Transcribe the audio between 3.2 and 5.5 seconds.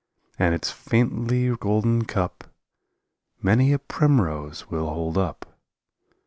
Many a primrose will hold up.